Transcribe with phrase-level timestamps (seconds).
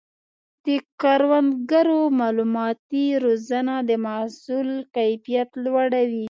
[0.65, 0.67] د
[1.01, 6.19] کروندګرو مالوماتي روزنه د محصول کیفیت لوړوي.